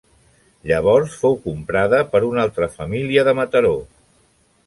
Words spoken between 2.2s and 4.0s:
una altra família de Mataró.